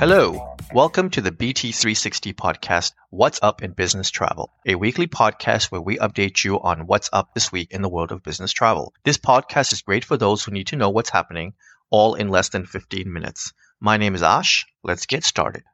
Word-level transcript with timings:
Hello, 0.00 0.49
welcome 0.72 1.10
to 1.10 1.20
the 1.20 1.32
BT360 1.32 2.32
podcast, 2.34 2.92
What's 3.10 3.40
Up 3.42 3.60
in 3.60 3.72
Business 3.72 4.08
Travel, 4.08 4.52
a 4.64 4.76
weekly 4.76 5.08
podcast 5.08 5.72
where 5.72 5.80
we 5.80 5.98
update 5.98 6.44
you 6.44 6.60
on 6.60 6.86
what's 6.86 7.10
up 7.12 7.34
this 7.34 7.50
week 7.50 7.72
in 7.72 7.82
the 7.82 7.88
world 7.88 8.12
of 8.12 8.22
business 8.22 8.52
travel. 8.52 8.94
This 9.04 9.18
podcast 9.18 9.72
is 9.72 9.82
great 9.82 10.04
for 10.04 10.16
those 10.16 10.44
who 10.44 10.52
need 10.52 10.68
to 10.68 10.76
know 10.76 10.88
what's 10.88 11.10
happening, 11.10 11.54
all 11.90 12.14
in 12.14 12.28
less 12.28 12.50
than 12.50 12.66
15 12.66 13.12
minutes. 13.12 13.52
My 13.80 13.96
name 13.96 14.14
is 14.14 14.22
Ash. 14.22 14.64
Let's 14.84 15.06
get 15.06 15.24
started. 15.24 15.64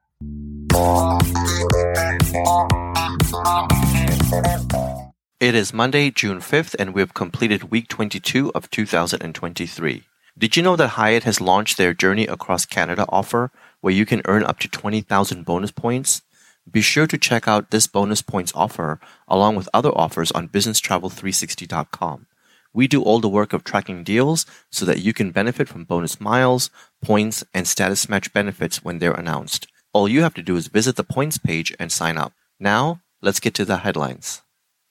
It 5.39 5.55
is 5.55 5.75
Monday, 5.75 6.11
June 6.11 6.39
5th, 6.39 6.75
and 6.79 6.95
we 6.95 7.03
have 7.03 7.13
completed 7.13 7.71
week 7.71 7.89
22 7.89 8.51
of 8.55 8.71
2023. 8.71 10.05
Did 10.39 10.57
you 10.57 10.63
know 10.63 10.77
that 10.77 10.89
Hyatt 10.89 11.25
has 11.25 11.41
launched 11.41 11.77
their 11.77 11.93
Journey 11.93 12.27
Across 12.27 12.67
Canada 12.67 13.05
offer 13.11 13.51
where 13.87 13.95
you 13.95 14.05
can 14.05 14.21
earn 14.25 14.43
up 14.43 14.59
to 14.59 14.67
20,000 14.67 15.45
bonus 15.45 15.71
points? 15.71 16.23
Be 16.69 16.81
sure 16.81 17.07
to 17.07 17.17
check 17.17 17.47
out 17.47 17.71
this 17.71 17.87
bonus 17.87 18.21
points 18.21 18.51
offer 18.53 18.99
along 19.29 19.55
with 19.55 19.69
other 19.73 19.97
offers 19.97 20.33
on 20.33 20.49
businesstravel360.com. 20.49 22.27
We 22.73 22.89
do 22.89 23.01
all 23.05 23.21
the 23.21 23.29
work 23.29 23.53
of 23.53 23.63
tracking 23.63 24.03
deals 24.03 24.45
so 24.73 24.85
that 24.87 24.99
you 24.99 25.13
can 25.13 25.31
benefit 25.31 25.69
from 25.69 25.85
bonus 25.85 26.21
miles, 26.21 26.69
points, 27.01 27.45
and 27.55 27.69
status 27.69 28.09
match 28.09 28.33
benefits 28.33 28.83
when 28.83 28.99
they're 28.99 29.13
announced. 29.13 29.69
All 29.93 30.09
you 30.09 30.23
have 30.23 30.35
to 30.35 30.43
do 30.43 30.57
is 30.57 30.67
visit 30.67 30.97
the 30.97 31.05
points 31.05 31.39
page 31.39 31.73
and 31.79 31.93
sign 31.93 32.19
up. 32.19 32.33
Now, 32.59 33.03
let's 33.23 33.39
get 33.39 33.55
to 33.55 33.65
the 33.65 33.77
headlines. 33.77 34.43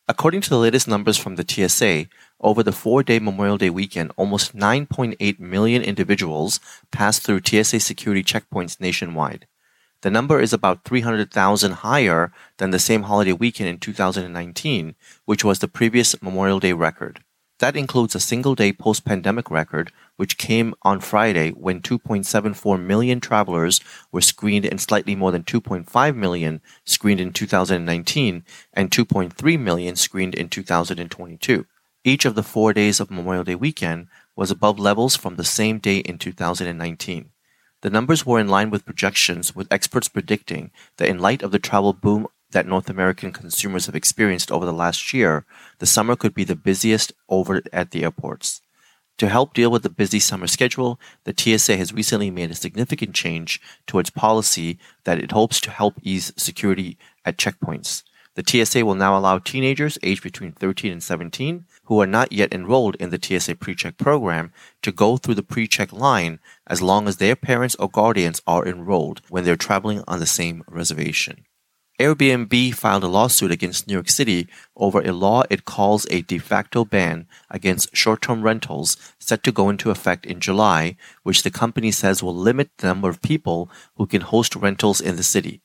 According 0.07 0.39
to 0.41 0.49
the 0.49 0.59
latest 0.59 0.87
numbers 0.87 1.17
from 1.17 1.35
the 1.35 1.45
TSA, 1.45 2.07
over 2.39 2.63
the 2.63 2.71
four 2.71 3.03
day 3.03 3.19
Memorial 3.19 3.57
Day 3.57 3.69
weekend, 3.69 4.11
almost 4.15 4.55
9.8 4.55 5.39
million 5.39 5.81
individuals 5.81 6.59
passed 6.91 7.23
through 7.23 7.41
TSA 7.45 7.79
security 7.79 8.23
checkpoints 8.23 8.79
nationwide. 8.79 9.47
The 10.01 10.11
number 10.11 10.39
is 10.39 10.53
about 10.53 10.83
300,000 10.83 11.71
higher 11.71 12.31
than 12.57 12.69
the 12.69 12.79
same 12.79 13.03
holiday 13.03 13.33
weekend 13.33 13.69
in 13.69 13.79
2019, 13.79 14.95
which 15.25 15.43
was 15.43 15.59
the 15.59 15.67
previous 15.67 16.21
Memorial 16.21 16.59
Day 16.59 16.73
record. 16.73 17.23
That 17.59 17.77
includes 17.77 18.15
a 18.15 18.19
single 18.19 18.53
day 18.53 18.73
post 18.73 19.05
pandemic 19.05 19.49
record, 19.49 19.91
which 20.17 20.37
came 20.37 20.75
on 20.81 20.99
Friday 20.99 21.51
when 21.51 21.81
2.74 21.81 22.81
million 22.81 23.21
travelers 23.21 23.79
were 24.11 24.21
screened 24.21 24.65
and 24.65 24.81
slightly 24.81 25.15
more 25.15 25.31
than 25.31 25.43
2.5 25.43 26.15
million 26.15 26.61
screened 26.83 27.21
in 27.21 27.31
2019 27.31 28.43
and 28.73 28.91
2.3 28.91 29.59
million 29.59 29.95
screened 29.95 30.35
in 30.35 30.49
2022. 30.49 31.65
Each 32.07 32.23
of 32.23 32.35
the 32.35 32.43
four 32.43 32.71
days 32.71 32.99
of 32.99 33.09
Memorial 33.09 33.43
Day 33.43 33.55
weekend 33.55 34.09
was 34.35 34.51
above 34.51 34.77
levels 34.77 35.15
from 35.15 35.37
the 35.37 35.43
same 35.43 35.79
day 35.79 35.97
in 35.97 36.19
2019. 36.19 37.31
The 37.81 37.89
numbers 37.89 38.23
were 38.23 38.39
in 38.39 38.47
line 38.47 38.69
with 38.69 38.85
projections, 38.85 39.55
with 39.55 39.73
experts 39.73 40.07
predicting 40.07 40.69
that 40.97 41.09
in 41.09 41.17
light 41.17 41.41
of 41.41 41.49
the 41.49 41.57
travel 41.57 41.93
boom 41.93 42.27
that 42.51 42.67
North 42.67 42.91
American 42.91 43.33
consumers 43.33 43.87
have 43.87 43.95
experienced 43.95 44.51
over 44.51 44.67
the 44.67 44.71
last 44.71 45.15
year, 45.15 45.47
the 45.79 45.87
summer 45.87 46.15
could 46.15 46.35
be 46.35 46.43
the 46.43 46.55
busiest 46.55 47.11
over 47.27 47.63
at 47.73 47.89
the 47.89 48.03
airports. 48.03 48.61
To 49.17 49.27
help 49.27 49.55
deal 49.55 49.71
with 49.71 49.81
the 49.81 49.89
busy 49.89 50.19
summer 50.19 50.45
schedule, 50.45 50.99
the 51.23 51.33
TSA 51.35 51.75
has 51.77 51.91
recently 51.91 52.29
made 52.29 52.51
a 52.51 52.55
significant 52.55 53.15
change 53.15 53.59
to 53.87 53.97
its 53.97 54.11
policy 54.11 54.77
that 55.05 55.17
it 55.17 55.31
hopes 55.31 55.59
to 55.61 55.71
help 55.71 55.95
ease 56.03 56.31
security 56.37 56.99
at 57.25 57.37
checkpoints. 57.37 58.03
The 58.35 58.65
TSA 58.65 58.85
will 58.85 58.95
now 58.95 59.17
allow 59.17 59.39
teenagers 59.39 59.97
aged 60.03 60.21
between 60.21 60.51
13 60.51 60.91
and 60.91 61.01
17 61.01 61.65
who 61.85 62.01
are 62.01 62.07
not 62.07 62.33
yet 62.33 62.53
enrolled 62.53 62.95
in 62.95 63.09
the 63.09 63.19
TSA 63.21 63.55
PreCheck 63.55 63.97
program 63.97 64.51
to 64.81 64.91
go 64.91 65.15
through 65.15 65.35
the 65.35 65.43
PreCheck 65.43 65.93
line 65.93 66.39
as 66.67 66.81
long 66.81 67.07
as 67.07 67.17
their 67.17 67.37
parents 67.37 67.75
or 67.75 67.89
guardians 67.89 68.41
are 68.45 68.67
enrolled 68.67 69.21
when 69.29 69.45
they're 69.45 69.55
traveling 69.55 70.03
on 70.05 70.19
the 70.19 70.25
same 70.25 70.63
reservation. 70.67 71.45
Airbnb 71.97 72.73
filed 72.73 73.05
a 73.05 73.07
lawsuit 73.07 73.51
against 73.51 73.87
New 73.87 73.93
York 73.93 74.09
City 74.09 74.49
over 74.75 74.99
a 74.99 75.13
law 75.13 75.43
it 75.49 75.63
calls 75.63 76.05
a 76.09 76.21
de 76.23 76.37
facto 76.37 76.83
ban 76.83 77.25
against 77.49 77.95
short-term 77.95 78.41
rentals 78.41 78.97
set 79.17 79.43
to 79.43 79.51
go 79.53 79.69
into 79.69 79.91
effect 79.91 80.25
in 80.25 80.41
July, 80.41 80.97
which 81.23 81.43
the 81.43 81.49
company 81.51 81.91
says 81.91 82.21
will 82.21 82.35
limit 82.35 82.69
the 82.79 82.87
number 82.87 83.07
of 83.07 83.21
people 83.21 83.69
who 83.95 84.05
can 84.05 84.19
host 84.19 84.57
rentals 84.57 84.99
in 84.99 85.15
the 85.15 85.23
city. 85.23 85.61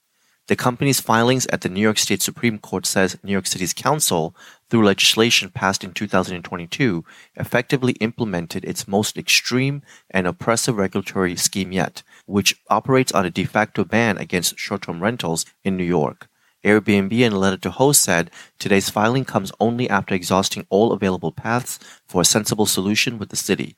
The 0.50 0.56
company's 0.56 0.98
filings 0.98 1.46
at 1.52 1.60
the 1.60 1.68
New 1.68 1.80
York 1.80 1.96
State 1.96 2.22
Supreme 2.22 2.58
Court 2.58 2.84
says 2.84 3.16
New 3.22 3.30
York 3.30 3.46
City's 3.46 3.72
council, 3.72 4.34
through 4.68 4.84
legislation 4.84 5.48
passed 5.48 5.84
in 5.84 5.92
2022, 5.92 7.04
effectively 7.36 7.92
implemented 8.00 8.64
its 8.64 8.88
most 8.88 9.16
extreme 9.16 9.82
and 10.10 10.26
oppressive 10.26 10.76
regulatory 10.76 11.36
scheme 11.36 11.70
yet, 11.70 12.02
which 12.26 12.60
operates 12.68 13.12
on 13.12 13.24
a 13.24 13.30
de 13.30 13.44
facto 13.44 13.84
ban 13.84 14.18
against 14.18 14.58
short-term 14.58 15.00
rentals 15.00 15.46
in 15.62 15.76
New 15.76 15.84
York. 15.84 16.28
Airbnb 16.64 17.12
in 17.12 17.32
a 17.32 17.38
letter 17.38 17.58
to 17.58 17.70
hosts 17.70 18.02
said 18.02 18.32
today's 18.58 18.90
filing 18.90 19.24
comes 19.24 19.52
only 19.60 19.88
after 19.88 20.16
exhausting 20.16 20.66
all 20.68 20.90
available 20.90 21.30
paths 21.30 21.78
for 22.08 22.22
a 22.22 22.24
sensible 22.24 22.66
solution 22.66 23.18
with 23.18 23.28
the 23.28 23.36
city. 23.36 23.76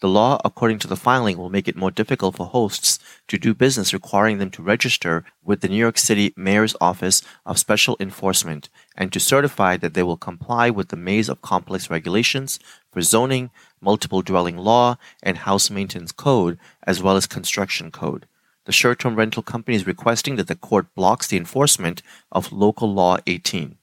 The 0.00 0.08
law, 0.08 0.40
according 0.46 0.78
to 0.80 0.88
the 0.88 0.96
filing, 0.96 1.36
will 1.36 1.50
make 1.50 1.68
it 1.68 1.76
more 1.76 1.90
difficult 1.90 2.36
for 2.36 2.46
hosts 2.46 2.98
to 3.28 3.36
do 3.36 3.52
business 3.52 3.92
requiring 3.92 4.38
them 4.38 4.50
to 4.52 4.62
register 4.62 5.24
with 5.44 5.60
the 5.60 5.68
New 5.68 5.76
York 5.76 5.98
City 5.98 6.32
Mayor's 6.36 6.74
Office 6.80 7.20
of 7.44 7.58
Special 7.58 7.98
Enforcement 8.00 8.70
and 8.96 9.12
to 9.12 9.20
certify 9.20 9.76
that 9.76 9.92
they 9.92 10.02
will 10.02 10.16
comply 10.16 10.70
with 10.70 10.88
the 10.88 10.96
maze 10.96 11.28
of 11.28 11.42
complex 11.42 11.90
regulations 11.90 12.58
for 12.90 13.02
zoning, 13.02 13.50
multiple 13.78 14.22
dwelling 14.22 14.56
law, 14.56 14.96
and 15.22 15.38
house 15.38 15.68
maintenance 15.68 16.12
code, 16.12 16.58
as 16.84 17.02
well 17.02 17.16
as 17.16 17.26
construction 17.26 17.90
code. 17.90 18.26
The 18.64 18.72
short-term 18.72 19.16
rental 19.16 19.42
company 19.42 19.76
is 19.76 19.86
requesting 19.86 20.36
that 20.36 20.48
the 20.48 20.54
court 20.54 20.94
blocks 20.94 21.26
the 21.26 21.36
enforcement 21.36 22.02
of 22.32 22.52
Local 22.52 22.90
Law 22.90 23.18
18. 23.26 23.76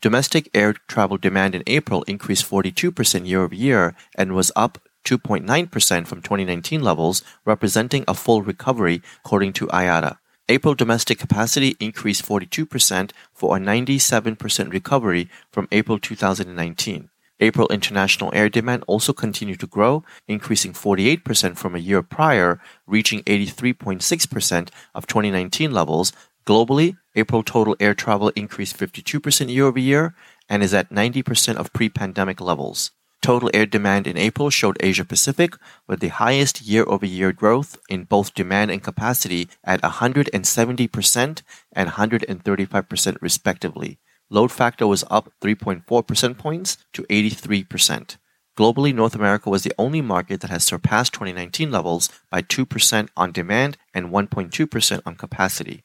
Domestic 0.00 0.48
air 0.54 0.74
travel 0.86 1.16
demand 1.16 1.54
in 1.54 1.62
April 1.66 2.04
increased 2.04 2.48
42% 2.48 3.26
year 3.26 3.42
over 3.42 3.54
year 3.54 3.96
and 4.14 4.34
was 4.34 4.52
up 4.54 4.78
2.9% 5.08 6.06
from 6.06 6.20
2019 6.20 6.82
levels, 6.82 7.22
representing 7.46 8.04
a 8.06 8.12
full 8.14 8.42
recovery, 8.42 9.00
according 9.24 9.54
to 9.54 9.66
IATA. 9.68 10.18
April 10.50 10.74
domestic 10.74 11.18
capacity 11.18 11.76
increased 11.80 12.24
42% 12.26 13.12
for 13.32 13.56
a 13.56 13.60
97% 13.60 14.72
recovery 14.72 15.30
from 15.50 15.68
April 15.72 15.98
2019. 15.98 17.08
April 17.40 17.68
international 17.68 18.30
air 18.34 18.48
demand 18.48 18.84
also 18.86 19.12
continued 19.12 19.60
to 19.60 19.66
grow, 19.66 20.02
increasing 20.26 20.72
48% 20.72 21.56
from 21.56 21.74
a 21.74 21.78
year 21.78 22.02
prior, 22.02 22.60
reaching 22.86 23.22
83.6% 23.22 24.68
of 24.94 25.06
2019 25.06 25.72
levels. 25.72 26.12
Globally, 26.46 26.96
April 27.14 27.42
total 27.42 27.76
air 27.78 27.94
travel 27.94 28.30
increased 28.34 28.76
52% 28.76 29.52
year 29.52 29.66
over 29.66 29.78
year 29.78 30.14
and 30.48 30.62
is 30.62 30.74
at 30.74 30.90
90% 30.90 31.56
of 31.56 31.72
pre 31.72 31.88
pandemic 31.88 32.40
levels. 32.40 32.90
Total 33.28 33.50
air 33.52 33.66
demand 33.66 34.06
in 34.06 34.16
April 34.16 34.48
showed 34.48 34.78
Asia 34.80 35.04
Pacific 35.04 35.52
with 35.86 36.00
the 36.00 36.08
highest 36.08 36.62
year-over-year 36.62 37.30
growth 37.34 37.76
in 37.90 38.04
both 38.04 38.32
demand 38.32 38.70
and 38.70 38.82
capacity 38.82 39.50
at 39.62 39.82
170% 39.82 41.42
and 41.72 41.90
135% 41.90 43.16
respectively. 43.20 43.98
Load 44.30 44.50
factor 44.50 44.86
was 44.86 45.04
up 45.10 45.30
3.4 45.42 46.06
percent 46.06 46.38
points 46.38 46.78
to 46.94 47.02
83%. 47.02 48.16
Globally, 48.56 48.94
North 48.94 49.14
America 49.14 49.50
was 49.50 49.62
the 49.62 49.74
only 49.76 50.00
market 50.00 50.40
that 50.40 50.50
has 50.50 50.64
surpassed 50.64 51.12
2019 51.12 51.70
levels 51.70 52.08
by 52.30 52.40
2% 52.40 53.10
on 53.14 53.32
demand 53.32 53.76
and 53.92 54.08
1.2% 54.08 55.02
on 55.04 55.14
capacity. 55.16 55.84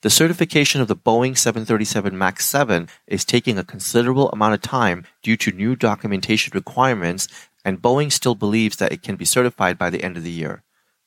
The 0.00 0.10
certification 0.10 0.80
of 0.80 0.86
the 0.86 0.94
Boeing 0.94 1.36
737 1.36 2.16
MAX 2.16 2.46
7 2.46 2.88
is 3.08 3.24
taking 3.24 3.58
a 3.58 3.64
considerable 3.64 4.30
amount 4.30 4.54
of 4.54 4.62
time 4.62 5.04
due 5.24 5.36
to 5.38 5.50
new 5.50 5.74
documentation 5.74 6.52
requirements, 6.54 7.26
and 7.64 7.82
Boeing 7.82 8.12
still 8.12 8.36
believes 8.36 8.76
that 8.76 8.92
it 8.92 9.02
can 9.02 9.16
be 9.16 9.24
certified 9.24 9.76
by 9.76 9.90
the 9.90 10.04
end 10.04 10.16
of 10.16 10.22
the 10.22 10.30
year. 10.30 10.62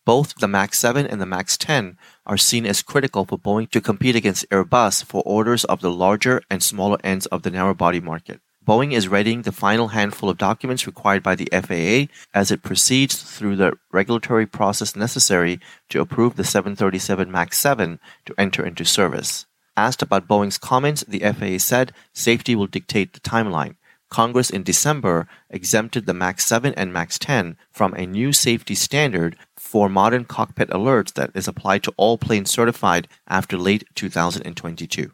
Both 0.06 0.36
the 0.36 0.48
MAX 0.50 0.78
7 0.78 1.08
and 1.08 1.22
the 1.22 1.26
MAX 1.26 1.56
10 1.56 1.98
are 2.26 2.36
seen 2.36 2.66
as 2.66 2.82
critical 2.82 3.24
for 3.24 3.40
Boeing 3.40 3.70
to 3.70 3.80
compete 3.80 4.18
against 4.18 4.50
Airbus 4.50 5.06
for 5.06 5.24
orders 5.26 5.64
of 5.64 5.80
the 5.80 5.90
larger 5.90 6.42
and 6.50 6.62
smaller 6.62 6.98
ends 7.02 7.28
of 7.28 7.44
the 7.44 7.52
narrow 7.52 7.74
body 7.74 8.02
market. 8.02 8.42
Boeing 8.66 8.94
is 8.94 9.08
readying 9.08 9.42
the 9.42 9.52
final 9.52 9.88
handful 9.88 10.30
of 10.30 10.38
documents 10.38 10.86
required 10.86 11.24
by 11.24 11.34
the 11.34 11.50
FAA 11.52 12.14
as 12.32 12.52
it 12.52 12.62
proceeds 12.62 13.16
through 13.16 13.56
the 13.56 13.74
regulatory 13.92 14.46
process 14.46 14.96
necessary 14.96 15.60
to 15.90 16.00
approve 16.00 16.36
the 16.36 16.44
737 16.44 17.32
MAX 17.32 17.58
7 17.58 18.00
to 18.26 18.36
enter 18.38 18.64
into 18.64 18.86
service. 18.86 19.48
Asked 19.76 20.04
about 20.04 20.28
Boeing's 20.28 20.60
comments, 20.60 21.04
the 21.08 21.22
FAA 21.22 21.58
said 21.58 21.92
safety 22.14 22.56
will 22.56 22.68
dictate 22.68 23.14
the 23.14 23.20
timeline. 23.20 23.78
Congress 24.12 24.52
in 24.52 24.62
December 24.62 25.28
exempted 25.50 26.06
the 26.06 26.14
MAX 26.14 26.46
7 26.46 26.74
and 26.76 26.94
MAX 26.94 27.18
10 27.18 27.58
from 27.72 27.96
a 27.96 28.06
new 28.06 28.32
safety 28.32 28.76
standard 28.76 29.38
for 29.56 29.90
modern 29.90 30.26
cockpit 30.26 30.70
alerts 30.70 31.14
that 31.14 31.32
is 31.34 31.48
applied 31.48 31.82
to 31.82 31.94
all 31.98 32.20
planes 32.20 32.52
certified 32.52 33.08
after 33.28 33.58
late 33.58 33.86
2022. 33.96 35.12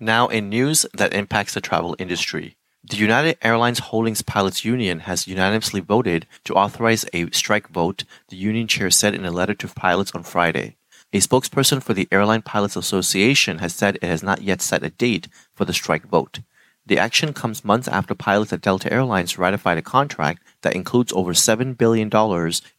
Now, 0.00 0.28
in 0.28 0.48
news 0.48 0.86
that 0.94 1.12
impacts 1.12 1.54
the 1.54 1.60
travel 1.60 1.94
industry. 1.98 2.56
The 2.82 2.96
United 2.96 3.38
Airlines 3.42 3.78
Holdings 3.78 4.22
Pilots 4.22 4.64
Union 4.64 5.00
has 5.00 5.28
unanimously 5.28 5.80
voted 5.80 6.26
to 6.44 6.54
authorize 6.54 7.04
a 7.12 7.30
strike 7.30 7.68
vote, 7.68 8.04
the 8.30 8.36
union 8.36 8.66
chair 8.66 8.90
said 8.90 9.14
in 9.14 9.24
a 9.24 9.30
letter 9.30 9.54
to 9.54 9.68
pilots 9.68 10.12
on 10.12 10.22
Friday. 10.22 10.76
A 11.12 11.18
spokesperson 11.18 11.82
for 11.82 11.94
the 11.94 12.08
Airline 12.10 12.42
Pilots 12.42 12.76
Association 12.76 13.58
has 13.58 13.74
said 13.74 13.96
it 13.96 14.04
has 14.04 14.22
not 14.22 14.42
yet 14.42 14.60
set 14.60 14.82
a 14.82 14.90
date 14.90 15.28
for 15.54 15.64
the 15.64 15.72
strike 15.72 16.06
vote. 16.06 16.40
The 16.88 16.98
action 16.98 17.34
comes 17.34 17.66
months 17.66 17.86
after 17.86 18.14
pilots 18.14 18.50
at 18.50 18.62
Delta 18.62 18.90
Airlines 18.90 19.36
ratified 19.36 19.76
a 19.76 19.82
contract 19.82 20.42
that 20.62 20.74
includes 20.74 21.12
over 21.12 21.34
$7 21.34 21.76
billion 21.76 22.10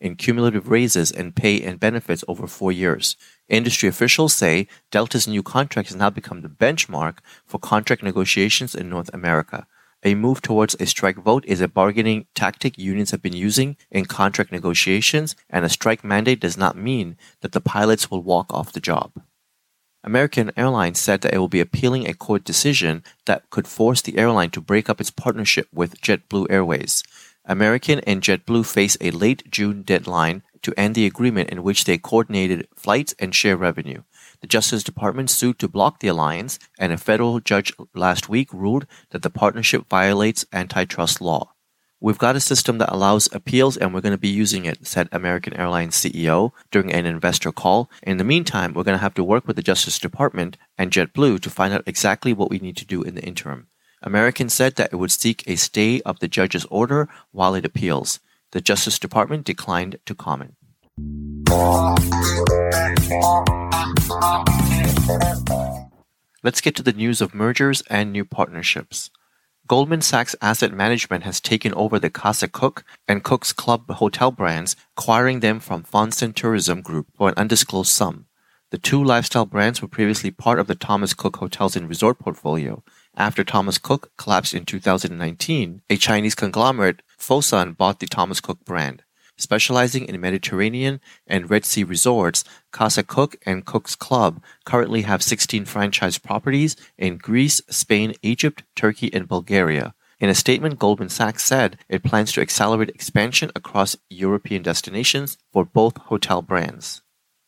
in 0.02 0.16
cumulative 0.16 0.68
raises 0.68 1.12
in 1.12 1.32
pay 1.32 1.62
and 1.62 1.80
benefits 1.80 2.24
over 2.28 2.48
four 2.48 2.72
years. 2.72 3.16
Industry 3.50 3.88
officials 3.88 4.34
say 4.34 4.68
Delta's 4.90 5.28
new 5.28 5.44
contract 5.44 5.90
has 5.90 5.96
now 5.96 6.10
become 6.10 6.42
the 6.42 6.50
benchmark 6.50 7.20
for 7.46 7.60
contract 7.60 8.02
negotiations 8.02 8.74
in 8.74 8.90
North 8.90 9.12
America. 9.14 9.68
A 10.04 10.16
move 10.16 10.42
towards 10.42 10.76
a 10.80 10.88
strike 10.88 11.18
vote 11.18 11.46
is 11.46 11.62
a 11.62 11.68
bargaining 11.68 12.26
tactic 12.34 12.80
unions 12.80 13.12
have 13.12 13.22
been 13.22 13.36
using 13.36 13.78
in 13.92 14.06
contract 14.06 14.52
negotiations, 14.52 15.36
and 15.52 15.64
a 15.64 15.70
strike 15.70 16.04
mandate 16.04 16.40
does 16.40 16.58
not 16.58 16.76
mean 16.76 17.16
that 17.42 17.52
the 17.52 17.62
pilots 17.62 18.10
will 18.10 18.24
walk 18.24 18.52
off 18.52 18.74
the 18.74 18.80
job. 18.80 19.12
American 20.04 20.52
Airlines 20.56 21.00
said 21.00 21.22
that 21.22 21.34
it 21.34 21.40
will 21.40 21.50
be 21.50 21.60
appealing 21.60 22.08
a 22.08 22.14
court 22.14 22.44
decision 22.44 23.04
that 23.26 23.50
could 23.50 23.68
force 23.68 24.02
the 24.02 24.18
airline 24.18 24.50
to 24.52 24.62
break 24.62 24.90
up 24.90 25.02
its 25.02 25.12
partnership 25.12 25.68
with 25.74 26.00
JetBlue 26.02 26.48
Airways. 26.50 27.04
American 27.46 28.00
and 28.02 28.22
JetBlue 28.22 28.66
face 28.66 28.98
a 29.02 29.12
late 29.12 29.50
June 29.52 29.82
deadline 29.82 30.44
to 30.62 30.74
end 30.78 30.96
the 30.96 31.06
agreement 31.06 31.50
in 31.50 31.64
which 31.64 31.84
they 31.84 31.98
coordinated 31.98 32.68
flights 32.76 33.14
and 33.20 33.34
share 33.36 33.58
revenue. 33.58 34.04
The 34.42 34.48
Justice 34.48 34.84
Department 34.84 35.30
sued 35.30 35.60
to 35.60 35.68
block 35.68 36.00
the 36.00 36.08
alliance, 36.08 36.60
and 36.78 36.94
a 36.94 36.98
federal 36.98 37.40
judge 37.40 37.74
last 37.94 38.30
week 38.30 38.54
ruled 38.54 38.86
that 39.10 39.22
the 39.22 39.30
partnership 39.30 39.90
violates 39.90 40.46
antitrust 40.54 41.20
law. 41.20 41.54
We've 42.02 42.18
got 42.18 42.38
a 42.38 42.40
system 42.40 42.78
that 42.78 42.94
allows 42.94 43.28
appeals 43.34 43.76
and 43.76 43.94
we're 43.94 44.00
going 44.00 44.14
to 44.14 44.18
be 44.18 44.30
using 44.30 44.64
it, 44.64 44.88
said 44.88 45.10
American 45.12 45.54
Airlines 45.56 45.98
CEO 45.98 46.54
during 46.72 46.94
an 46.94 47.06
investor 47.06 47.52
call. 47.52 47.90
In 48.04 48.16
the 48.16 48.24
meantime, 48.24 48.74
we're 48.74 48.86
going 48.86 48.98
to 48.98 49.02
have 49.02 49.16
to 49.16 49.24
work 49.24 49.46
with 49.46 49.58
the 49.58 49.62
Justice 49.62 50.00
Department 50.00 50.56
and 50.78 50.92
JetBlue 50.92 51.42
to 51.42 51.50
find 51.50 51.74
out 51.74 51.84
exactly 51.86 52.32
what 52.32 52.50
we 52.50 52.60
need 52.60 52.78
to 52.78 52.86
do 52.86 53.04
in 53.04 53.16
the 53.16 53.24
interim. 53.24 53.68
American 54.02 54.48
said 54.48 54.78
that 54.78 54.94
it 54.94 54.96
would 54.96 55.12
seek 55.12 55.44
a 55.46 55.58
stay 55.58 56.00
of 56.02 56.20
the 56.20 56.30
judge's 56.30 56.64
order 56.66 57.10
while 57.32 57.54
it 57.54 57.66
appeals. 57.66 58.22
The 58.52 58.62
Justice 58.62 58.98
Department 58.98 59.44
declined 59.44 60.00
to 60.06 60.16
comment. 60.16 60.56
Let's 66.42 66.62
get 66.62 66.78
to 66.78 66.84
the 66.84 66.94
news 66.96 67.20
of 67.20 67.36
mergers 67.36 67.84
and 67.90 68.14
new 68.14 68.24
partnerships. 68.24 69.12
Goldman 69.70 70.02
Sachs 70.02 70.36
Asset 70.42 70.74
Management 70.74 71.26
has 71.26 71.40
taken 71.40 71.76
over 71.76 72.00
the 72.00 72.10
Casa 72.10 72.48
Cook 72.48 72.84
and 73.08 73.24
Cook's 73.24 73.54
Club 73.54 73.88
hotel 73.88 74.32
brands, 74.32 74.76
acquiring 74.98 75.42
them 75.42 75.60
from 75.60 75.84
Fosun 75.84 76.34
Tourism 76.34 76.82
Group 76.82 77.06
for 77.16 77.30
an 77.30 77.36
undisclosed 77.38 77.92
sum. 77.92 78.26
The 78.72 78.80
two 78.80 79.04
lifestyle 79.04 79.46
brands 79.46 79.80
were 79.80 79.88
previously 79.88 80.32
part 80.32 80.58
of 80.58 80.66
the 80.66 80.74
Thomas 80.74 81.14
Cook 81.14 81.38
Hotels 81.38 81.76
and 81.76 81.88
Resort 81.88 82.18
portfolio. 82.18 82.84
After 83.16 83.44
Thomas 83.44 83.78
Cook 83.78 84.12
collapsed 84.18 84.56
in 84.56 84.66
2019, 84.66 85.84
a 85.88 85.98
Chinese 85.98 86.34
conglomerate, 86.34 87.04
Fosun, 87.20 87.78
bought 87.78 88.00
the 88.00 88.08
Thomas 88.08 88.42
Cook 88.42 88.66
brand. 88.66 89.04
Specializing 89.40 90.06
in 90.06 90.20
Mediterranean 90.20 91.00
and 91.26 91.50
Red 91.50 91.64
Sea 91.64 91.86
resorts, 91.86 92.44
Casa 92.72 93.04
Cook 93.04 93.38
and 93.46 93.66
Cook's 93.66 93.96
Club 93.96 94.44
currently 94.66 95.04
have 95.04 95.24
16 95.24 95.64
franchise 95.64 96.18
properties 96.18 96.76
in 96.98 97.16
Greece, 97.16 97.62
Spain, 97.70 98.14
Egypt, 98.22 98.64
Turkey, 98.76 99.10
and 99.14 99.30
Bulgaria. 99.30 99.94
In 100.20 100.30
a 100.30 100.36
statement, 100.36 100.78
Goldman 100.78 101.08
Sachs 101.08 101.46
said 101.46 101.78
it 101.88 102.04
plans 102.04 102.34
to 102.34 102.42
accelerate 102.42 102.90
expansion 102.90 103.50
across 103.56 103.96
European 104.10 104.62
destinations 104.62 105.38
for 105.54 105.64
both 105.64 105.98
hotel 105.98 106.42
brands. 106.42 107.02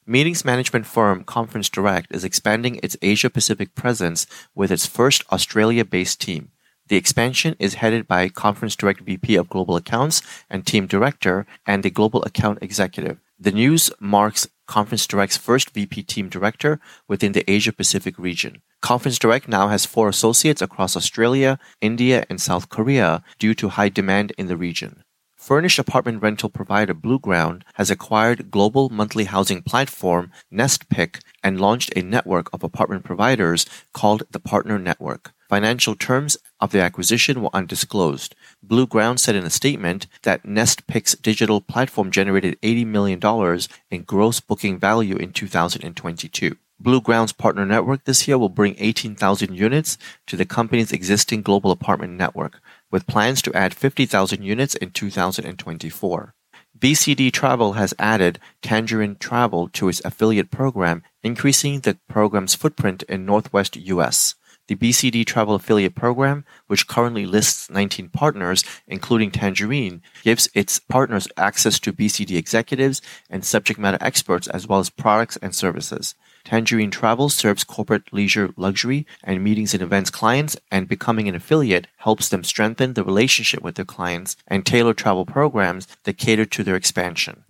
Meetings 0.06 0.46
management 0.46 0.86
firm 0.86 1.26
Conference 1.26 1.68
Direct 1.68 2.16
is 2.16 2.24
expanding 2.24 2.80
its 2.82 2.96
Asia 3.02 3.30
Pacific 3.30 3.76
presence 3.76 4.26
with 4.56 4.72
its 4.72 4.86
first 4.86 5.26
Australia 5.30 5.84
based 5.84 6.22
team. 6.22 6.52
The 6.88 6.98
expansion 6.98 7.56
is 7.60 7.76
headed 7.76 8.08
by 8.08 8.30
Conference 8.30 8.76
Direct 8.76 9.02
VP 9.02 9.36
of 9.36 9.50
Global 9.50 9.76
Accounts 9.76 10.22
and 10.50 10.66
Team 10.66 10.88
Director 10.88 11.46
and 11.66 11.84
the 11.84 11.90
Global 11.90 12.22
Account 12.24 12.60
Executive. 12.62 13.20
The 13.40 13.52
news 13.52 13.92
marks 14.00 14.48
Conference 14.68 15.08
Direct's 15.08 15.38
first 15.38 15.72
VP 15.72 16.04
Team 16.04 16.30
Director 16.30 16.80
within 17.08 17.32
the 17.32 17.50
Asia 17.50 17.74
Pacific 17.74 18.18
region. 18.18 18.62
Conference 18.82 19.20
Direct 19.20 19.48
now 19.48 19.68
has 19.68 19.86
four 19.86 20.10
associates 20.10 20.62
across 20.62 20.96
Australia, 20.96 21.60
India, 21.82 22.26
and 22.30 22.40
South 22.40 22.70
Korea 22.70 23.24
due 23.40 23.54
to 23.56 23.70
high 23.70 23.90
demand 23.90 24.32
in 24.38 24.48
the 24.48 24.58
region. 24.58 25.04
Furnished 25.36 25.80
apartment 25.80 26.22
rental 26.22 26.50
provider 26.50 26.94
Blueground 26.94 27.64
has 27.74 27.90
acquired 27.90 28.52
global 28.52 28.90
monthly 28.90 29.24
housing 29.24 29.64
platform 29.64 30.32
NestPick 30.54 31.20
and 31.44 31.60
launched 31.60 31.92
a 31.96 32.04
network 32.04 32.48
of 32.54 32.64
apartment 32.64 33.04
providers 33.04 33.66
called 33.92 34.22
the 34.30 34.40
Partner 34.40 34.78
Network. 34.78 35.34
Financial 35.52 35.96
terms 35.96 36.38
of 36.62 36.72
the 36.72 36.80
acquisition 36.80 37.42
were 37.42 37.50
undisclosed. 37.54 38.36
Blueground 38.66 39.20
said 39.20 39.36
in 39.36 39.44
a 39.44 39.50
statement 39.50 40.08
that 40.22 40.44
NestPick's 40.44 41.14
digital 41.16 41.60
platform 41.60 42.10
generated 42.10 42.58
$80 42.62 42.86
million 42.88 43.60
in 43.90 44.04
gross 44.04 44.40
booking 44.40 44.80
value 44.80 45.18
in 45.18 45.34
2022. 45.34 46.56
Blueground's 46.82 47.34
partner 47.34 47.66
network 47.66 48.06
this 48.06 48.30
year 48.30 48.38
will 48.38 48.48
bring 48.48 48.76
18,000 48.78 49.54
units 49.54 49.98
to 50.26 50.38
the 50.38 50.46
company's 50.46 50.94
existing 50.94 51.42
global 51.42 51.72
apartment 51.72 52.14
network, 52.14 52.62
with 52.90 53.06
plans 53.06 53.42
to 53.42 53.54
add 53.54 53.74
50,000 53.74 54.42
units 54.42 54.76
in 54.76 54.92
2024. 54.92 56.34
BCD 56.80 57.30
Travel 57.30 57.74
has 57.74 57.94
added 58.00 58.40
Tangerine 58.62 59.18
Travel 59.18 59.68
to 59.74 59.90
its 59.90 60.02
affiliate 60.06 60.50
program, 60.50 61.04
increasing 61.22 61.82
the 61.82 61.98
program's 62.08 62.56
footprint 62.56 63.04
in 63.04 63.26
Northwest 63.26 63.76
U.S. 63.76 64.36
The 64.72 64.78
BCD 64.78 65.26
Travel 65.26 65.56
Affiliate 65.56 65.96
Program, 65.96 66.46
which 66.68 66.88
currently 66.88 67.26
lists 67.26 67.70
19 67.70 68.08
partners, 68.08 68.64
including 68.88 69.30
Tangerine, 69.30 70.02
gives 70.24 70.48
its 70.54 70.80
partners 70.80 71.28
access 71.36 71.78
to 71.82 71.92
BCD 71.92 72.38
executives 72.38 73.02
and 73.30 73.44
subject 73.44 73.78
matter 73.78 73.98
experts 74.00 74.48
as 74.48 74.68
well 74.68 74.80
as 74.80 74.90
products 74.90 75.36
and 75.42 75.54
services. 75.54 76.16
Tangerine 76.46 76.90
Travel 76.90 77.28
serves 77.28 77.66
corporate 77.66 78.14
leisure, 78.14 78.54
luxury, 78.56 79.06
and 79.26 79.44
meetings 79.44 79.74
and 79.74 79.84
events 79.84 80.10
clients, 80.10 80.56
and 80.72 80.88
becoming 80.88 81.28
an 81.28 81.36
affiliate 81.36 81.88
helps 81.98 82.30
them 82.30 82.46
strengthen 82.46 82.94
the 82.94 83.04
relationship 83.04 83.62
with 83.62 83.76
their 83.76 83.84
clients 83.84 84.38
and 84.48 84.66
tailor 84.66 84.94
travel 84.94 85.26
programs 85.26 85.86
that 86.06 86.18
cater 86.18 86.46
to 86.46 86.64
their 86.64 86.78
expansion. 86.78 87.44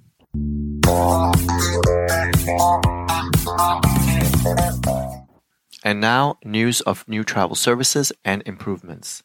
And 5.83 5.99
now, 5.99 6.37
news 6.45 6.81
of 6.81 7.07
new 7.07 7.23
travel 7.23 7.55
services 7.55 8.11
and 8.23 8.43
improvements. 8.45 9.23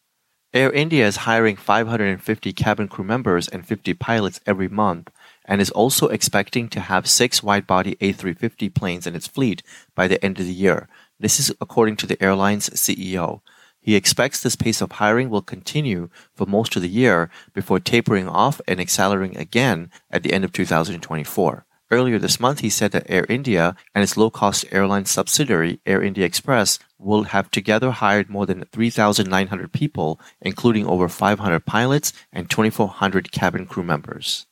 Air 0.54 0.72
India 0.72 1.06
is 1.06 1.26
hiring 1.28 1.56
550 1.56 2.52
cabin 2.54 2.88
crew 2.88 3.04
members 3.04 3.46
and 3.46 3.66
50 3.66 3.92
pilots 3.92 4.40
every 4.46 4.68
month 4.68 5.10
and 5.44 5.60
is 5.60 5.70
also 5.70 6.08
expecting 6.08 6.68
to 6.70 6.80
have 6.80 7.06
six 7.06 7.42
wide-body 7.42 7.96
A350 7.96 8.74
planes 8.74 9.06
in 9.06 9.14
its 9.14 9.26
fleet 9.26 9.62
by 9.94 10.08
the 10.08 10.24
end 10.24 10.40
of 10.40 10.46
the 10.46 10.54
year. 10.54 10.88
This 11.20 11.38
is 11.38 11.52
according 11.60 11.96
to 11.96 12.06
the 12.06 12.22
airline's 12.22 12.70
CEO. 12.70 13.42
He 13.82 13.96
expects 13.96 14.42
this 14.42 14.56
pace 14.56 14.80
of 14.80 14.92
hiring 14.92 15.28
will 15.28 15.42
continue 15.42 16.08
for 16.34 16.46
most 16.46 16.74
of 16.74 16.80
the 16.80 16.88
year 16.88 17.28
before 17.52 17.78
tapering 17.78 18.26
off 18.26 18.58
and 18.66 18.80
accelerating 18.80 19.36
again 19.36 19.90
at 20.10 20.22
the 20.22 20.32
end 20.32 20.44
of 20.44 20.52
2024. 20.52 21.65
Earlier 21.88 22.18
this 22.18 22.40
month, 22.40 22.60
he 22.60 22.70
said 22.70 22.90
that 22.92 23.08
Air 23.08 23.26
India 23.28 23.76
and 23.94 24.02
its 24.02 24.16
low 24.16 24.28
cost 24.28 24.64
airline 24.72 25.04
subsidiary, 25.04 25.78
Air 25.86 26.02
India 26.02 26.26
Express, 26.26 26.80
will 26.98 27.24
have 27.24 27.50
together 27.50 27.92
hired 27.92 28.28
more 28.28 28.44
than 28.44 28.64
3,900 28.72 29.72
people, 29.72 30.20
including 30.40 30.84
over 30.84 31.08
500 31.08 31.64
pilots 31.64 32.12
and 32.32 32.50
2,400 32.50 33.30
cabin 33.30 33.66
crew 33.66 33.84
members. 33.84 34.46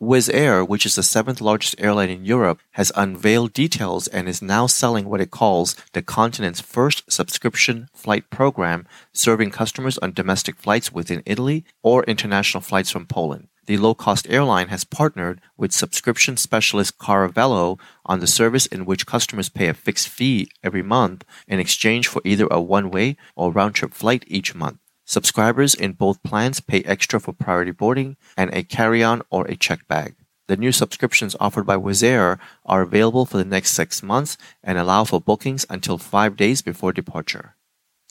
Wizz 0.00 0.32
Air, 0.32 0.64
which 0.64 0.86
is 0.86 0.94
the 0.94 1.02
seventh 1.02 1.40
largest 1.40 1.74
airline 1.80 2.10
in 2.10 2.24
Europe, 2.24 2.60
has 2.72 2.92
unveiled 2.94 3.52
details 3.52 4.06
and 4.06 4.28
is 4.28 4.40
now 4.40 4.68
selling 4.68 5.08
what 5.08 5.20
it 5.20 5.32
calls 5.32 5.74
the 5.92 6.02
continent's 6.02 6.60
first 6.60 7.10
subscription 7.10 7.88
flight 7.92 8.30
program, 8.30 8.86
serving 9.12 9.50
customers 9.50 9.98
on 9.98 10.12
domestic 10.12 10.54
flights 10.54 10.92
within 10.92 11.24
Italy 11.26 11.64
or 11.82 12.04
international 12.04 12.60
flights 12.60 12.92
from 12.92 13.06
Poland. 13.06 13.48
The 13.68 13.76
low 13.76 13.94
cost 13.94 14.26
airline 14.30 14.68
has 14.68 14.84
partnered 14.84 15.42
with 15.58 15.72
subscription 15.72 16.38
specialist 16.38 16.96
Caravelo 16.96 17.78
on 18.06 18.18
the 18.18 18.26
service 18.26 18.64
in 18.64 18.86
which 18.86 19.04
customers 19.04 19.50
pay 19.50 19.68
a 19.68 19.74
fixed 19.74 20.08
fee 20.08 20.50
every 20.64 20.80
month 20.80 21.22
in 21.46 21.60
exchange 21.60 22.08
for 22.08 22.22
either 22.24 22.48
a 22.50 22.62
one 22.62 22.90
way 22.90 23.18
or 23.36 23.52
round 23.52 23.74
trip 23.74 23.92
flight 23.92 24.24
each 24.26 24.54
month. 24.54 24.78
Subscribers 25.04 25.74
in 25.74 25.92
both 25.92 26.22
plans 26.22 26.60
pay 26.60 26.82
extra 26.84 27.20
for 27.20 27.34
priority 27.34 27.70
boarding 27.70 28.16
and 28.38 28.48
a 28.54 28.62
carry 28.62 29.04
on 29.04 29.20
or 29.28 29.44
a 29.44 29.54
check 29.54 29.86
bag. 29.86 30.14
The 30.46 30.56
new 30.56 30.72
subscriptions 30.72 31.36
offered 31.38 31.66
by 31.66 31.76
Wizz 31.76 32.02
Air 32.02 32.38
are 32.64 32.80
available 32.80 33.26
for 33.26 33.36
the 33.36 33.44
next 33.44 33.72
six 33.72 34.02
months 34.02 34.38
and 34.64 34.78
allow 34.78 35.04
for 35.04 35.20
bookings 35.20 35.66
until 35.68 35.98
five 35.98 36.38
days 36.38 36.62
before 36.62 36.94
departure. 36.94 37.54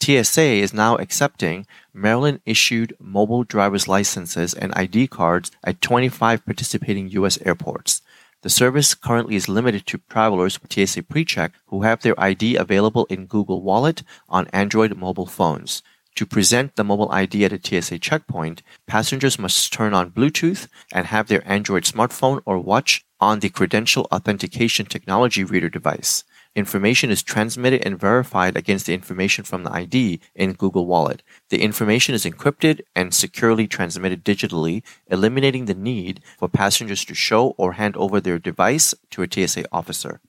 TSA 0.00 0.42
is 0.42 0.72
now 0.72 0.96
accepting 0.96 1.66
Maryland 1.92 2.40
issued 2.46 2.96
mobile 3.00 3.44
driver's 3.44 3.88
licenses 3.88 4.54
and 4.54 4.72
ID 4.76 5.08
cards 5.08 5.50
at 5.64 5.80
25 5.80 6.44
participating 6.44 7.08
U.S. 7.10 7.38
airports. 7.44 8.00
The 8.42 8.50
service 8.50 8.94
currently 8.94 9.34
is 9.34 9.48
limited 9.48 9.86
to 9.86 10.00
travelers 10.08 10.62
with 10.62 10.72
TSA 10.72 11.02
PreCheck 11.02 11.50
who 11.66 11.82
have 11.82 12.02
their 12.02 12.18
ID 12.18 12.54
available 12.54 13.06
in 13.06 13.26
Google 13.26 13.62
Wallet 13.62 14.04
on 14.28 14.46
Android 14.48 14.96
mobile 14.96 15.26
phones. 15.26 15.82
To 16.14 16.26
present 16.26 16.76
the 16.76 16.84
mobile 16.84 17.10
ID 17.10 17.44
at 17.44 17.52
a 17.52 17.60
TSA 17.82 17.98
checkpoint, 17.98 18.62
passengers 18.86 19.38
must 19.38 19.72
turn 19.72 19.94
on 19.94 20.12
Bluetooth 20.12 20.68
and 20.92 21.06
have 21.06 21.26
their 21.26 21.46
Android 21.48 21.82
smartphone 21.84 22.40
or 22.44 22.58
watch 22.58 23.04
on 23.20 23.40
the 23.40 23.48
credential 23.48 24.06
authentication 24.12 24.86
technology 24.86 25.42
reader 25.42 25.68
device. 25.68 26.22
Information 26.56 27.10
is 27.10 27.22
transmitted 27.22 27.86
and 27.86 28.00
verified 28.00 28.56
against 28.56 28.86
the 28.86 28.94
information 28.94 29.44
from 29.44 29.62
the 29.62 29.72
ID 29.72 30.20
in 30.34 30.54
Google 30.54 30.86
Wallet. 30.86 31.22
The 31.50 31.62
information 31.62 32.14
is 32.14 32.24
encrypted 32.24 32.80
and 32.96 33.14
securely 33.14 33.66
transmitted 33.66 34.24
digitally, 34.24 34.82
eliminating 35.06 35.66
the 35.66 35.74
need 35.74 36.20
for 36.38 36.48
passengers 36.48 37.04
to 37.04 37.14
show 37.14 37.54
or 37.58 37.72
hand 37.74 37.96
over 37.96 38.20
their 38.20 38.38
device 38.38 38.94
to 39.10 39.22
a 39.22 39.28
TSA 39.30 39.66
officer. 39.70 40.20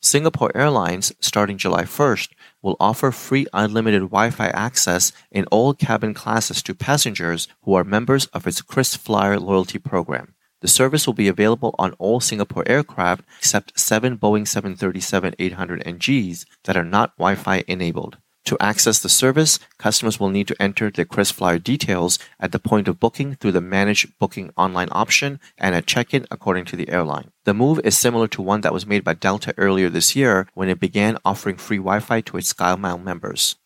Singapore 0.00 0.52
Airlines, 0.54 1.14
starting 1.18 1.56
July 1.56 1.84
1st, 1.84 2.28
will 2.60 2.76
offer 2.78 3.10
free 3.10 3.46
unlimited 3.54 4.02
Wi-Fi 4.02 4.48
access 4.48 5.12
in 5.30 5.46
all 5.46 5.72
cabin 5.72 6.12
classes 6.12 6.62
to 6.62 6.74
passengers 6.74 7.48
who 7.62 7.72
are 7.72 7.84
members 7.84 8.26
of 8.26 8.46
its 8.46 8.60
KrisFlyer 8.60 9.40
loyalty 9.40 9.78
program. 9.78 10.33
The 10.64 10.68
service 10.68 11.06
will 11.06 11.12
be 11.12 11.28
available 11.28 11.74
on 11.78 11.92
all 11.98 12.20
Singapore 12.20 12.66
aircraft 12.66 13.22
except 13.36 13.78
seven 13.78 14.16
Boeing 14.16 14.46
737-800NGs 14.46 16.46
that 16.62 16.74
are 16.74 16.82
not 16.82 17.14
Wi-Fi 17.18 17.64
enabled. 17.68 18.16
To 18.46 18.56
access 18.60 18.98
the 18.98 19.10
service, 19.10 19.58
customers 19.76 20.18
will 20.18 20.30
need 20.30 20.48
to 20.48 20.56
enter 20.58 20.90
their 20.90 21.04
KrisFlyer 21.04 21.62
details 21.62 22.18
at 22.40 22.52
the 22.52 22.58
point 22.58 22.88
of 22.88 22.98
booking 22.98 23.34
through 23.34 23.52
the 23.52 23.60
Manage 23.60 24.08
Booking 24.18 24.52
online 24.56 24.88
option 24.90 25.38
and 25.58 25.74
at 25.74 25.84
check-in 25.84 26.26
according 26.30 26.64
to 26.64 26.76
the 26.76 26.88
airline. 26.88 27.30
The 27.44 27.52
move 27.52 27.78
is 27.84 27.98
similar 27.98 28.26
to 28.28 28.40
one 28.40 28.62
that 28.62 28.72
was 28.72 28.86
made 28.86 29.04
by 29.04 29.12
Delta 29.12 29.52
earlier 29.58 29.90
this 29.90 30.16
year 30.16 30.48
when 30.54 30.70
it 30.70 30.80
began 30.80 31.18
offering 31.26 31.58
free 31.58 31.76
Wi-Fi 31.76 32.22
to 32.22 32.38
its 32.38 32.54
SkyMile 32.54 33.04
members. 33.04 33.56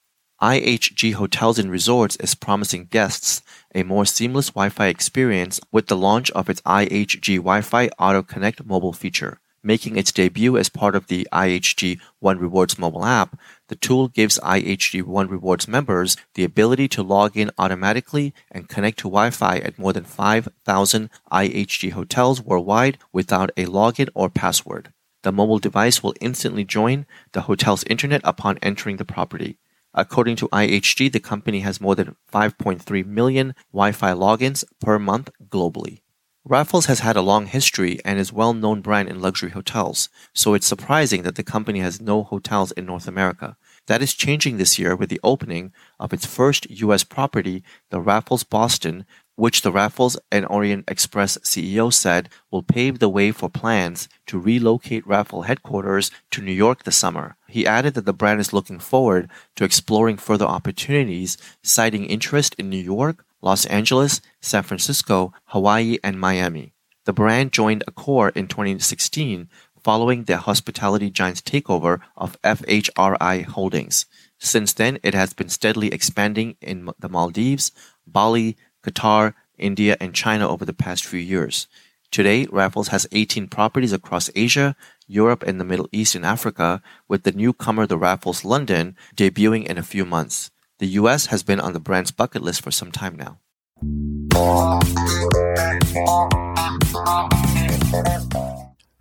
IHG 0.41 1.15
Hotels 1.15 1.59
and 1.59 1.69
Resorts 1.69 2.15
is 2.15 2.37
promising 2.37 2.85
guests 2.85 3.43
a 3.75 3.83
more 3.83 4.07
seamless 4.07 4.51
Wi-Fi 4.51 4.87
experience 4.87 5.59
with 5.73 5.89
the 5.89 5.97
launch 5.97 6.31
of 6.31 6.49
its 6.49 6.61
IHG 6.61 7.39
Wi-Fi 7.39 7.89
Auto 7.99 8.23
Connect 8.23 8.65
mobile 8.65 8.93
feature. 8.93 9.41
Making 9.65 9.97
its 9.97 10.13
debut 10.13 10.57
as 10.57 10.69
part 10.69 10.95
of 10.95 11.09
the 11.09 11.27
IHG 11.33 11.99
One 12.21 12.39
Rewards 12.39 12.79
mobile 12.79 13.05
app, 13.05 13.37
the 13.67 13.75
tool 13.75 14.07
gives 14.07 14.39
IHG 14.39 15.03
One 15.03 15.27
Rewards 15.27 15.67
members 15.67 16.17
the 16.35 16.45
ability 16.45 16.87
to 16.87 17.03
log 17.03 17.37
in 17.37 17.51
automatically 17.59 18.33
and 18.49 18.69
connect 18.69 19.01
to 19.01 19.09
Wi-Fi 19.09 19.59
at 19.59 19.77
more 19.77 19.93
than 19.93 20.05
5,000 20.05 21.11
IHG 21.33 21.91
hotels 21.91 22.41
worldwide 22.41 22.99
without 23.13 23.51
a 23.57 23.67
login 23.67 24.09
or 24.15 24.31
password. 24.31 24.93
The 25.25 25.33
mobile 25.33 25.59
device 25.59 26.01
will 26.01 26.15
instantly 26.21 26.63
join 26.63 27.07
the 27.33 27.41
hotel's 27.41 27.83
internet 27.85 28.21
upon 28.23 28.59
entering 28.63 28.99
the 28.99 29.05
property. 29.05 29.59
According 29.95 30.37
to 30.37 30.49
IHG, 30.49 31.11
the 31.13 31.21
company 31.21 31.61
has 31.61 31.81
more 31.81 31.95
than 31.95 32.17
5.3 32.33 33.07
million 33.07 33.55
Wi-Fi 33.73 34.13
logins 34.13 34.65
per 34.81 34.99
month 34.99 35.31
globally. 35.49 36.03
Raffles 36.45 36.87
has 36.87 37.01
had 37.01 37.17
a 37.17 37.21
long 37.21 37.47
history 37.47 37.99
and 38.05 38.19
is 38.19 38.31
a 38.31 38.35
well 38.35 38.55
known 38.55 38.81
brand 38.81 39.09
in 39.09 39.21
luxury 39.21 39.51
hotels, 39.51 40.09
so 40.33 40.55
it's 40.55 40.67
surprising 40.67 41.23
that 41.23 41.35
the 41.35 41.43
company 41.43 41.81
has 41.81 42.01
no 42.01 42.23
hotels 42.23 42.73
in 42.73 42.87
North 42.87 43.07
America. 43.07 43.57
That 43.89 44.03
is 44.03 44.13
changing 44.13 44.59
this 44.59 44.79
year 44.79 44.95
with 44.95 45.09
the 45.09 45.21
opening 45.25 45.73
of 45.99 46.13
its 46.13 46.27
first 46.27 46.71
US 46.71 47.05
property, 47.05 47.65
the 47.89 48.01
Raffles 48.01 48.45
Boston, 48.45 49.07
which 49.35 49.63
the 49.63 49.73
Raffles 49.73 50.19
and 50.31 50.45
Orient 50.51 50.85
Express 50.89 51.39
CEO 51.39 51.91
said 51.91 52.29
will 52.51 52.63
pave 52.63 52.99
the 52.99 53.09
way 53.09 53.33
for 53.33 53.49
plans 53.49 54.07
to 54.27 54.39
relocate 54.39 55.07
Raffles 55.07 55.47
headquarters 55.47 56.11
to 56.33 56.43
New 56.43 56.53
York 56.53 56.85
this 56.85 56.97
summer. 56.97 57.37
He 57.49 57.67
added 57.67 57.95
that 57.95 58.05
the 58.05 58.13
brand 58.13 58.41
is 58.41 58.53
looking 58.53 58.79
forward 58.79 59.31
to 59.57 59.65
exploring 59.65 60.19
further 60.19 60.45
opportunities, 60.45 61.39
citing 61.63 62.05
interest 62.05 62.55
in 62.59 62.69
New 62.69 62.77
York, 62.77 63.25
Los 63.41 63.65
Angeles, 63.67 64.21
San 64.43 64.65
Francisco, 64.65 65.33
Hawaii, 65.47 65.97
and 66.05 66.21
Miami. 66.21 66.75
The 67.09 67.15
brand 67.15 67.53
joined 67.53 67.85
Accor 67.89 68.37
in 68.37 68.49
2016 68.49 69.49
following 69.83 70.25
the 70.25 70.39
hospitality 70.39 71.11
giant's 71.11 71.41
takeover 71.41 72.01
of 72.17 72.41
FRHI 72.43 73.45
Holdings. 73.45 74.07
Since 74.39 74.73
then, 74.75 74.99
it 75.03 75.15
has 75.15 75.33
been 75.35 75.49
steadily 75.49 75.93
expanding 75.93 76.57
in 76.61 76.91
the 76.99 77.09
Maldives, 77.09 77.73
Bali, 78.07 78.57
Qatar, 78.85 79.35
India, 79.59 79.97
and 80.01 80.15
China 80.15 80.49
over 80.49 80.65
the 80.65 80.73
past 80.73 81.05
few 81.05 81.21
years. 81.21 81.67
Today, 82.11 82.47
Raffles 82.51 82.89
has 82.89 83.07
18 83.13 83.49
properties 83.49 83.93
across 83.93 84.31
Asia, 84.35 84.75
Europe, 85.07 85.43
and 85.43 85.61
the 85.61 85.65
Middle 85.65 85.89
East 85.93 86.15
and 86.15 86.25
Africa, 86.25 86.81
with 87.07 87.25
the 87.25 87.33
newcomer 87.33 87.87
the 87.87 87.99
Raffles 87.99 88.45
London 88.45 88.97
debuting 89.15 89.67
in 89.67 89.77
a 89.77 89.83
few 89.83 90.05
months. 90.05 90.51
The 90.79 90.87
US 91.01 91.27
has 91.27 91.43
been 91.43 91.61
on 91.61 91.73
the 91.73 91.81
brand's 91.81 92.13
bucket 92.13 92.41
list 92.41 92.63
for 92.63 92.71
some 92.71 92.93
time 92.93 93.17
now. 93.17 93.39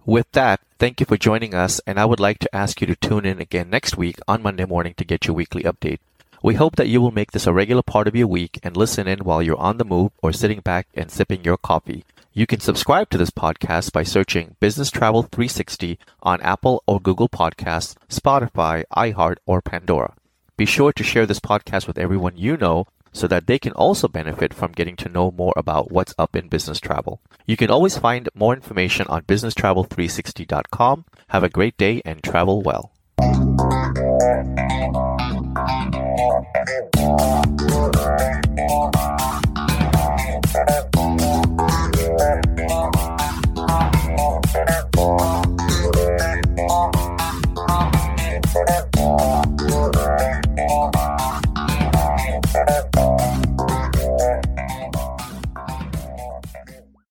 With 0.05 0.31
that, 0.31 0.59
thank 0.79 0.99
you 0.99 1.05
for 1.05 1.17
joining 1.17 1.53
us, 1.53 1.81
and 1.87 1.99
I 1.99 2.05
would 2.05 2.19
like 2.19 2.39
to 2.39 2.55
ask 2.55 2.81
you 2.81 2.87
to 2.87 2.95
tune 2.95 3.25
in 3.25 3.41
again 3.41 3.69
next 3.69 3.97
week 3.97 4.19
on 4.27 4.43
Monday 4.43 4.65
morning 4.65 4.93
to 4.97 5.05
get 5.05 5.25
your 5.25 5.35
weekly 5.35 5.63
update. 5.63 5.99
We 6.43 6.55
hope 6.55 6.75
that 6.75 6.87
you 6.87 7.01
will 7.01 7.11
make 7.11 7.31
this 7.31 7.47
a 7.47 7.53
regular 7.53 7.81
part 7.81 8.07
of 8.07 8.15
your 8.15 8.27
week 8.27 8.59
and 8.61 8.77
listen 8.77 9.07
in 9.07 9.19
while 9.19 9.41
you're 9.41 9.57
on 9.57 9.77
the 9.77 9.85
move 9.85 10.11
or 10.21 10.31
sitting 10.31 10.59
back 10.59 10.87
and 10.93 11.11
sipping 11.11 11.43
your 11.43 11.57
coffee. 11.57 12.05
You 12.31 12.45
can 12.45 12.59
subscribe 12.59 13.09
to 13.09 13.17
this 13.17 13.31
podcast 13.31 13.91
by 13.91 14.03
searching 14.03 14.55
Business 14.59 14.91
Travel 14.91 15.23
360 15.23 15.97
on 16.21 16.39
Apple 16.41 16.83
or 16.85 16.99
Google 16.99 17.27
Podcasts, 17.27 17.95
Spotify, 18.09 18.83
iHeart, 18.95 19.37
or 19.47 19.61
Pandora. 19.61 20.13
Be 20.55 20.65
sure 20.65 20.93
to 20.93 21.03
share 21.03 21.25
this 21.25 21.39
podcast 21.39 21.87
with 21.87 21.97
everyone 21.97 22.37
you 22.37 22.55
know 22.55 22.85
so 23.17 23.27
that 23.27 23.47
they 23.47 23.57
can 23.57 23.73
also 23.73 24.07
benefit 24.07 24.53
from 24.53 24.71
getting 24.71 24.95
to 24.95 25.09
know 25.09 25.31
more 25.31 25.53
about 25.57 25.91
what's 25.91 26.13
up 26.19 26.35
in 26.35 26.47
business 26.49 26.79
travel. 26.79 27.19
You 27.47 27.57
can 27.57 27.71
always 27.71 27.97
find 27.97 28.29
more 28.35 28.53
information 28.53 29.07
on 29.07 29.23
businesstravel360.com. 29.23 31.05
Have 31.29 31.43
a 31.43 31.49
great 31.49 31.77
day 31.77 32.01
and 32.05 32.21
travel 32.21 32.61
well. 32.61 32.91